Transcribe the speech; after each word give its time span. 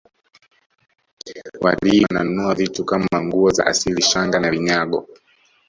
watalii 1.61 2.05
wananunua 2.09 2.55
vitu 2.55 2.85
Kama 2.85 3.07
nguo 3.21 3.51
za 3.51 3.65
asili 3.65 4.01
shanga 4.01 4.39
na 4.39 4.51
vinyago 4.51 5.07